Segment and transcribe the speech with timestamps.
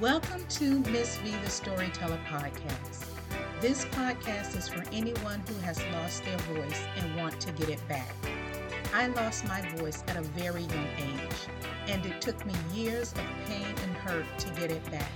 [0.00, 3.04] Welcome to Miss V the Storyteller podcast.
[3.60, 7.86] This podcast is for anyone who has lost their voice and want to get it
[7.86, 8.14] back.
[8.94, 11.48] I lost my voice at a very young age,
[11.86, 15.12] and it took me years of pain and hurt to get it back.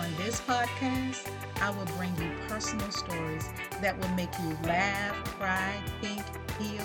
[0.00, 3.48] On this podcast, I will bring you personal stories
[3.80, 6.24] that will make you laugh, cry, think,
[6.58, 6.84] heal,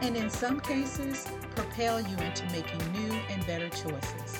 [0.00, 4.38] and in some cases, propel you into making new and better choices.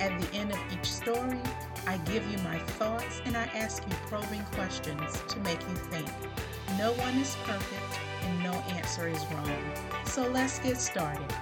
[0.00, 1.40] At the end of each story,
[1.86, 6.08] I give you my thoughts and I ask you probing questions to make you think.
[6.78, 9.50] No one is perfect and no answer is wrong.
[10.04, 11.34] So let's get started.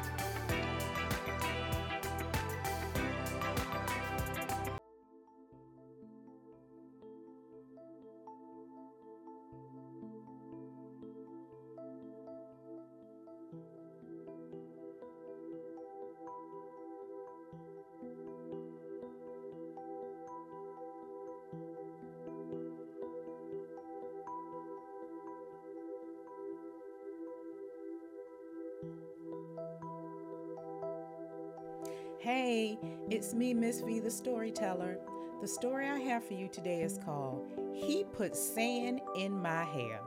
[32.19, 32.79] Hey,
[33.11, 34.99] it's me, Miss V, the storyteller.
[35.43, 40.01] The story I have for you today is called He Put Sand in My Hair.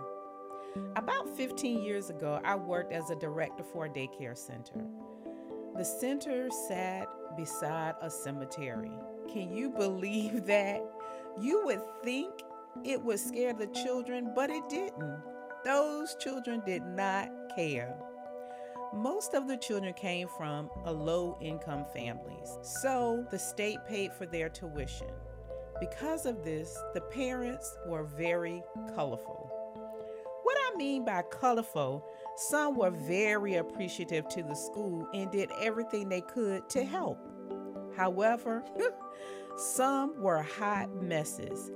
[0.95, 4.83] About 15 years ago, I worked as a director for a daycare center.
[5.77, 8.91] The center sat beside a cemetery.
[9.31, 10.81] Can you believe that?
[11.39, 12.33] You would think
[12.83, 15.21] it would scare the children, but it didn't.
[15.63, 17.95] Those children did not care.
[18.93, 24.49] Most of the children came from low income families, so the state paid for their
[24.49, 25.07] tuition.
[25.79, 28.63] Because of this, the parents were very
[28.95, 29.51] colorful.
[30.41, 32.03] What I mean by colorful,
[32.35, 37.19] some were very appreciative to the school and did everything they could to help.
[37.95, 38.63] However,
[39.55, 41.71] some were hot messes.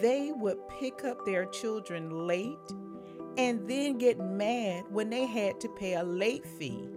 [0.00, 2.58] They would pick up their children late
[3.38, 6.88] and then get mad when they had to pay a late fee,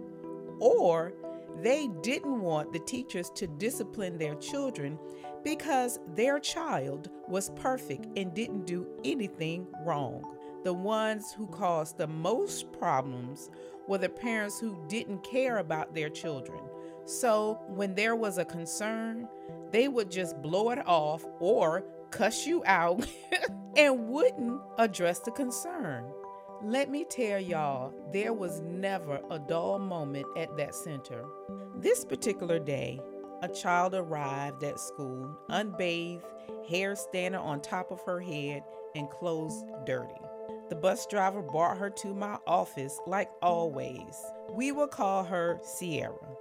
[0.58, 1.14] or
[1.62, 4.98] they didn't want the teachers to discipline their children
[5.44, 10.24] because their child was perfect and didn't do anything wrong.
[10.64, 13.48] The ones who caused the most problems
[13.86, 16.60] were the parents who didn't care about their children.
[17.04, 19.28] So, when there was a concern,
[19.72, 23.04] they would just blow it off or cuss you out
[23.76, 26.04] and wouldn't address the concern.
[26.64, 31.24] Let me tell y'all, there was never a dull moment at that center.
[31.74, 33.00] This particular day,
[33.42, 36.24] a child arrived at school, unbathed,
[36.68, 38.62] hair standing on top of her head,
[38.94, 40.14] and clothes dirty.
[40.68, 44.22] The bus driver brought her to my office like always.
[44.52, 46.36] We will call her Sierra.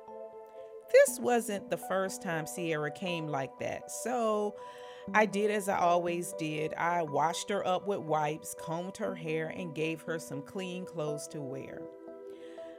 [0.94, 4.56] This wasn't the first time Sierra came like that, so
[5.14, 5.32] I mm-hmm.
[5.32, 6.74] did as I always did.
[6.76, 11.28] I washed her up with wipes, combed her hair, and gave her some clean clothes
[11.30, 11.82] to wear.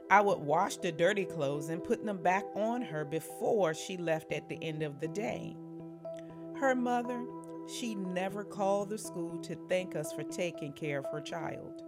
[0.09, 4.31] I would wash the dirty clothes and put them back on her before she left
[4.31, 5.55] at the end of the day.
[6.55, 7.23] Her mother,
[7.67, 11.83] she never called the school to thank us for taking care of her child.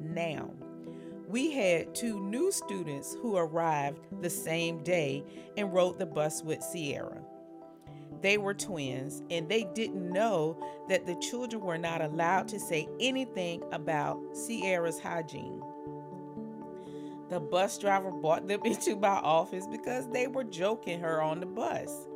[0.00, 0.50] Now,
[1.28, 5.24] we had two new students who arrived the same day
[5.56, 7.22] and rode the bus with Sierra.
[8.22, 10.58] They were twins, and they didn't know
[10.88, 15.62] that the children were not allowed to say anything about Sierra's hygiene.
[17.30, 21.46] The bus driver brought them into my office because they were joking her on the
[21.46, 22.06] bus.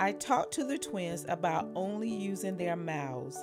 [0.00, 3.38] I talked to the twins about only using their mouths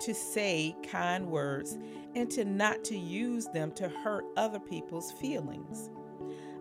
[0.00, 1.78] to say kind words
[2.14, 5.90] and to not to use them to hurt other people's feelings.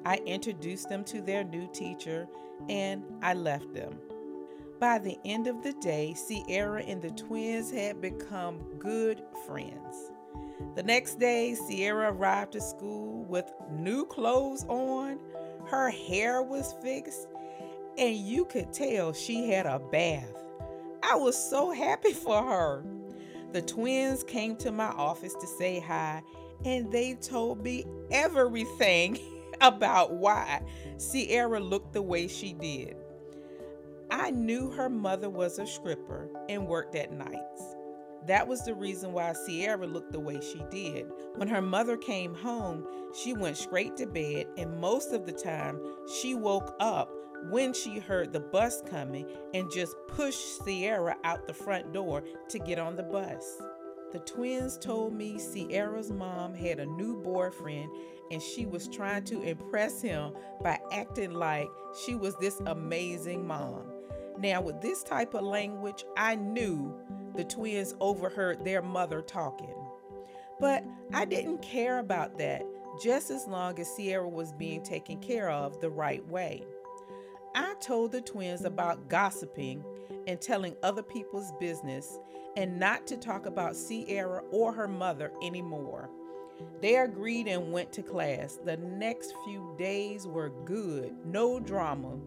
[0.05, 2.27] I introduced them to their new teacher
[2.69, 3.99] and I left them.
[4.83, 10.11] By the end of the day, Sierra and the twins had become good friends.
[10.75, 15.19] The next day, Sierra arrived to school with new clothes on,
[15.67, 17.29] her hair was fixed,
[17.97, 20.35] and you could tell she had a bath.
[21.01, 22.83] I was so happy for her.
[23.53, 26.21] The twins came to my office to say hi,
[26.65, 29.17] and they told me everything
[29.61, 30.61] about why
[30.97, 32.97] Sierra looked the way she did.
[34.23, 37.75] I knew her mother was a stripper and worked at nights.
[38.25, 41.11] That was the reason why Sierra looked the way she did.
[41.35, 42.87] When her mother came home,
[43.21, 45.77] she went straight to bed, and most of the time,
[46.21, 47.11] she woke up
[47.49, 52.59] when she heard the bus coming and just pushed Sierra out the front door to
[52.59, 53.61] get on the bus.
[54.13, 57.89] The twins told me Sierra's mom had a new boyfriend
[58.31, 60.31] and she was trying to impress him
[60.61, 61.67] by acting like
[62.05, 63.92] she was this amazing mom.
[64.39, 66.93] Now, with this type of language, I knew
[67.35, 69.75] the twins overheard their mother talking.
[70.59, 70.83] But
[71.13, 72.63] I didn't care about that
[73.01, 76.63] just as long as Sierra was being taken care of the right way.
[77.55, 79.83] I told the twins about gossiping
[80.27, 82.19] and telling other people's business
[82.55, 86.09] and not to talk about Sierra or her mother anymore.
[86.81, 88.59] They agreed and went to class.
[88.63, 92.17] The next few days were good, no drama.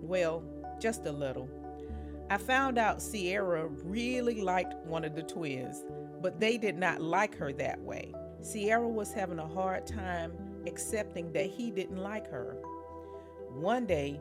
[0.00, 0.42] Well,
[0.82, 1.48] just a little.
[2.28, 5.84] I found out Sierra really liked one of the twins,
[6.20, 8.12] but they did not like her that way.
[8.40, 10.32] Sierra was having a hard time
[10.66, 12.56] accepting that he didn't like her.
[13.50, 14.20] One day,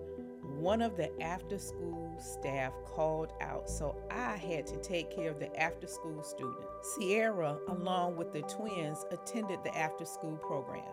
[0.60, 5.40] one of the after school staff called out, so I had to take care of
[5.40, 6.68] the after school student.
[6.96, 10.84] Sierra, along with the twins, attended the after school program.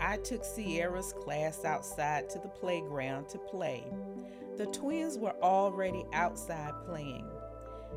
[0.00, 3.84] I took Sierra's class outside to the playground to play.
[4.56, 7.26] The twins were already outside playing.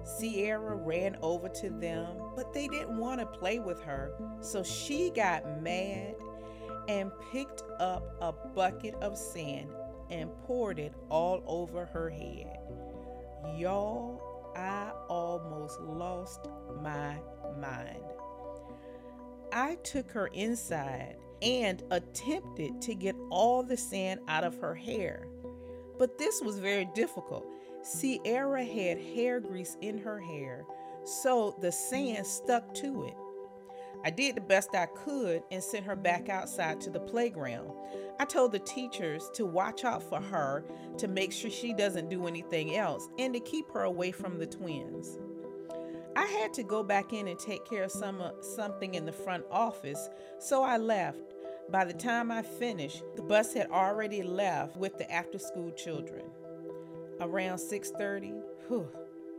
[0.03, 5.11] Sierra ran over to them, but they didn't want to play with her, so she
[5.11, 6.15] got mad
[6.87, 9.69] and picked up a bucket of sand
[10.09, 12.57] and poured it all over her head.
[13.55, 16.47] Y'all, I almost lost
[16.81, 17.17] my
[17.59, 18.03] mind.
[19.51, 25.27] I took her inside and attempted to get all the sand out of her hair.
[25.97, 27.45] But this was very difficult.
[27.81, 30.65] Sierra had hair grease in her hair,
[31.03, 33.15] so the sand stuck to it.
[34.03, 37.71] I did the best I could and sent her back outside to the playground.
[38.19, 40.63] I told the teachers to watch out for her
[40.97, 44.45] to make sure she doesn't do anything else and to keep her away from the
[44.45, 45.17] twins.
[46.15, 49.11] I had to go back in and take care of some uh, something in the
[49.11, 50.09] front office,
[50.39, 51.33] so I left.
[51.69, 56.23] By the time I finished, the bus had already left with the after-school children.
[57.19, 58.33] Around 6:30,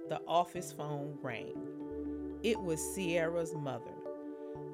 [0.08, 2.38] the office phone rang.
[2.42, 3.94] It was Sierra's mother.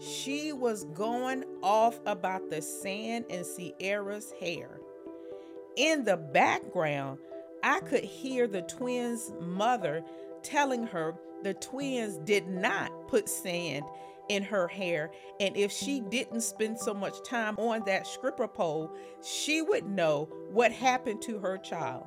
[0.00, 4.80] She was going off about the sand in Sierra's hair.
[5.76, 7.18] In the background,
[7.62, 10.04] I could hear the twins' mother
[10.42, 13.84] telling her the twins did not put sand
[14.29, 15.11] in her hair,
[15.41, 18.91] and if she didn't spend so much time on that stripper pole,
[19.23, 22.05] she would know what happened to her child.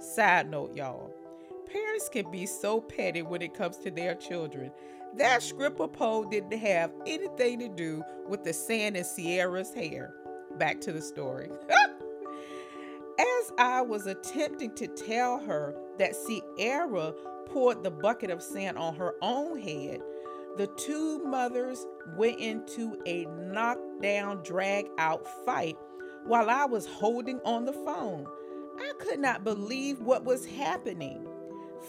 [0.00, 1.12] Side note, y'all
[1.72, 4.70] parents can be so petty when it comes to their children.
[5.16, 10.14] That stripper pole didn't have anything to do with the sand in Sierra's hair.
[10.58, 11.50] Back to the story.
[13.18, 17.12] As I was attempting to tell her that Sierra
[17.46, 20.00] poured the bucket of sand on her own head,
[20.58, 25.78] the two mothers went into a knockdown, drag out fight
[26.24, 28.26] while I was holding on the phone.
[28.78, 31.26] I could not believe what was happening.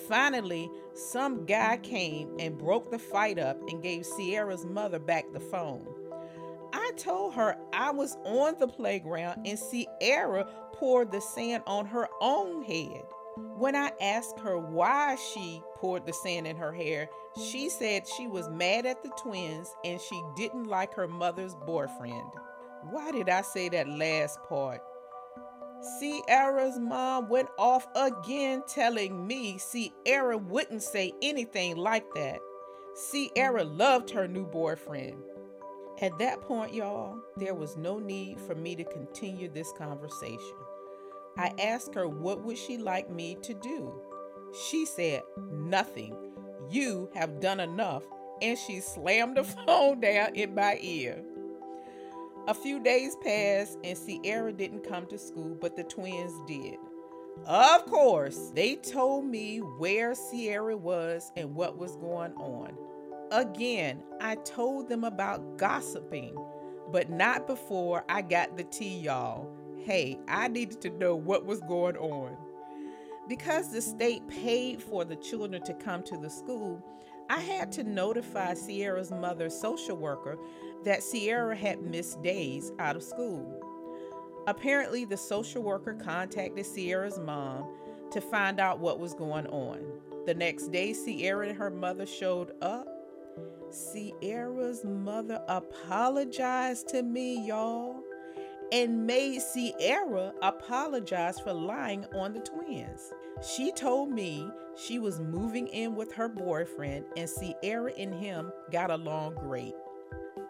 [0.07, 5.39] Finally, some guy came and broke the fight up and gave Sierra's mother back the
[5.39, 5.87] phone.
[6.71, 12.07] I told her I was on the playground and Sierra poured the sand on her
[12.21, 13.01] own head.
[13.57, 17.09] When I asked her why she poured the sand in her hair,
[17.49, 22.31] she said she was mad at the twins and she didn't like her mother's boyfriend.
[22.89, 24.81] Why did I say that last part?
[25.99, 32.39] Sierra's mom went off again, telling me Sierra wouldn't say anything like that.
[32.95, 35.21] Sierra loved her new boyfriend.
[36.01, 40.55] At that point, y'all, there was no need for me to continue this conversation.
[41.39, 43.93] I asked her what would she like me to do.
[44.67, 46.13] She said, "Nothing.
[46.69, 48.03] You have done enough."
[48.41, 51.23] And she slammed the phone down in my ear.
[52.49, 56.77] A few days passed and Sierra didn't come to school, but the twins did.
[57.45, 62.77] Of course, they told me where Sierra was and what was going on.
[63.31, 66.35] Again, I told them about gossiping,
[66.91, 69.58] but not before I got the tea, y'all.
[69.85, 72.35] Hey, I needed to know what was going on.
[73.27, 76.83] Because the state paid for the children to come to the school,
[77.29, 80.37] I had to notify Sierra's mother, social worker,
[80.83, 83.47] that Sierra had missed days out of school.
[84.47, 87.67] Apparently, the social worker contacted Sierra's mom
[88.11, 89.79] to find out what was going on.
[90.25, 92.87] The next day, Sierra and her mother showed up.
[93.69, 98.01] Sierra's mother apologized to me, y'all,
[98.71, 103.13] and made Sierra apologize for lying on the twins.
[103.41, 108.91] She told me she was moving in with her boyfriend, and Sierra and him got
[108.91, 109.75] along great.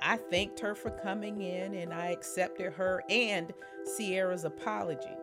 [0.02, 5.16] I thanked her for coming in and I accepted her and Sierra's apology.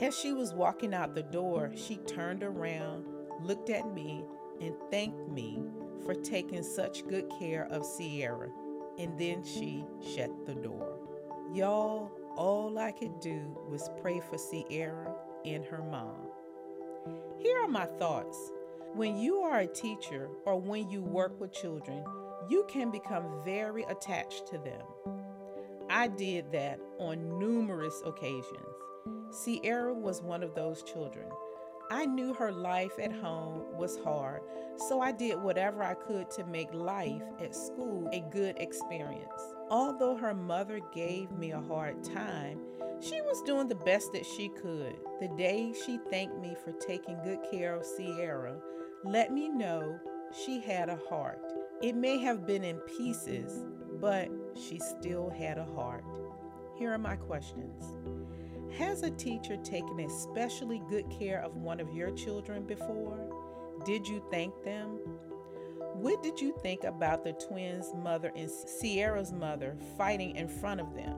[0.00, 3.04] As she was walking out the door, she turned around,
[3.42, 4.24] looked at me,
[4.60, 5.62] and thanked me
[6.04, 8.48] for taking such good care of Sierra.
[8.98, 10.98] And then she shut the door.
[11.54, 15.12] Y'all, all I could do was pray for Sierra
[15.44, 16.28] and her mom.
[17.40, 18.52] Here are my thoughts.
[18.94, 22.04] When you are a teacher or when you work with children,
[22.48, 24.82] you can become very attached to them.
[25.90, 28.44] I did that on numerous occasions.
[29.32, 31.26] Sierra was one of those children.
[31.90, 34.42] I knew her life at home was hard,
[34.76, 39.42] so I did whatever I could to make life at school a good experience.
[39.70, 42.60] Although her mother gave me a hard time,
[43.00, 44.96] she was doing the best that she could.
[45.20, 48.56] The day she thanked me for taking good care of Sierra,
[49.04, 49.98] let me know
[50.32, 51.40] she had a heart.
[51.82, 53.64] It may have been in pieces,
[54.00, 56.04] but she still had a heart.
[56.76, 57.84] Here are my questions.
[58.78, 63.18] Has a teacher taken especially good care of one of your children before?
[63.84, 64.98] Did you thank them?
[65.98, 70.94] What did you think about the twins' mother and Sierra's mother fighting in front of
[70.94, 71.16] them?